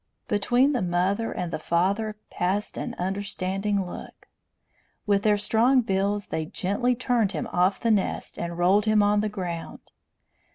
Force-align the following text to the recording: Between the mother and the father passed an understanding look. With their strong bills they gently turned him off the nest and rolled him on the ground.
Between 0.27 0.71
the 0.71 0.81
mother 0.81 1.31
and 1.31 1.53
the 1.53 1.59
father 1.59 2.15
passed 2.31 2.75
an 2.75 2.95
understanding 2.95 3.85
look. 3.85 4.27
With 5.05 5.21
their 5.21 5.37
strong 5.37 5.81
bills 5.81 6.29
they 6.29 6.45
gently 6.47 6.95
turned 6.95 7.33
him 7.33 7.45
off 7.53 7.79
the 7.79 7.91
nest 7.91 8.39
and 8.39 8.57
rolled 8.57 8.85
him 8.85 9.03
on 9.03 9.21
the 9.21 9.29
ground. 9.29 9.91